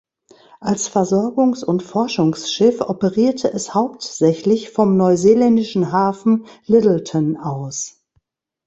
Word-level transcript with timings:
Als 0.59 0.87
Versorgungs- 0.89 1.63
und 1.63 1.83
Forschungsschiff 1.83 2.81
operierte 2.81 3.53
es 3.53 3.75
hauptsächlich 3.75 4.71
vom 4.71 4.97
neuseeländischen 4.97 5.91
Hafen 5.91 6.47
Lyttelton 6.65 7.37
aus. 7.37 8.01